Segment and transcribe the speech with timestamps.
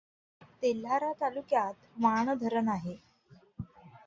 [0.63, 2.97] तेल्हारा तालुक्यात वान धरण आहे.